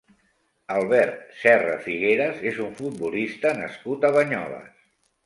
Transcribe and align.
Albert 0.75 1.19
Serra 1.41 1.75
Figueras 1.87 2.39
és 2.53 2.57
un 2.65 2.71
futbolista 2.79 3.53
nascut 3.61 4.09
a 4.11 4.13
Banyoles. 4.17 4.73